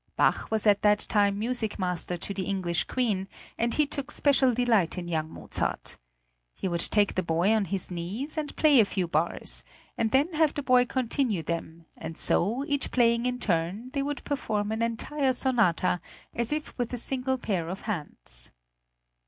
Bach 0.15 0.49
was 0.49 0.65
at 0.65 0.81
that 0.81 0.97
time 0.97 1.37
music 1.37 1.77
master 1.77 2.17
to 2.17 2.33
the 2.33 2.45
English 2.47 2.85
Queen, 2.85 3.27
and 3.55 3.75
he 3.75 3.85
took 3.85 4.09
special 4.09 4.51
delight 4.51 4.97
in 4.97 5.07
young 5.07 5.29
Mozart. 5.31 5.95
He 6.55 6.67
would 6.67 6.81
take 6.81 7.13
the 7.13 7.21
boy 7.21 7.53
on 7.53 7.65
his 7.65 7.91
knees, 7.91 8.35
and 8.35 8.55
play 8.55 8.79
a 8.79 8.85
few 8.85 9.07
bars, 9.07 9.63
and 9.95 10.09
then 10.09 10.33
have 10.33 10.55
the 10.55 10.63
boy 10.63 10.85
continue 10.87 11.43
them, 11.43 11.85
and 11.99 12.17
so, 12.17 12.65
each 12.67 12.89
playing 12.89 13.27
in 13.27 13.37
turn, 13.37 13.91
they 13.93 14.01
would 14.01 14.23
perform 14.23 14.71
an 14.71 14.81
entire 14.81 15.33
sonata, 15.33 16.01
as 16.33 16.51
if 16.51 16.75
with 16.79 16.91
a 16.93 16.97
single 16.97 17.37
pair 17.37 17.69
of 17.69 17.81
hands. 17.81 18.49